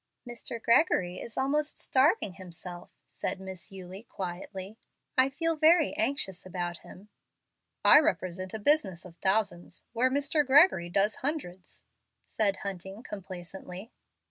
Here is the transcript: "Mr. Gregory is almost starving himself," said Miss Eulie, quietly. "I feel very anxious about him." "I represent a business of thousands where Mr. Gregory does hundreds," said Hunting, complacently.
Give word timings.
"Mr. 0.27 0.59
Gregory 0.59 1.19
is 1.19 1.37
almost 1.37 1.77
starving 1.77 2.33
himself," 2.33 2.89
said 3.07 3.39
Miss 3.39 3.71
Eulie, 3.71 4.01
quietly. 4.09 4.79
"I 5.15 5.29
feel 5.29 5.55
very 5.57 5.93
anxious 5.93 6.43
about 6.43 6.79
him." 6.79 7.09
"I 7.85 7.99
represent 7.99 8.55
a 8.55 8.57
business 8.57 9.05
of 9.05 9.15
thousands 9.17 9.85
where 9.93 10.09
Mr. 10.09 10.43
Gregory 10.43 10.89
does 10.89 11.17
hundreds," 11.17 11.83
said 12.25 12.57
Hunting, 12.65 13.03
complacently. 13.03 13.91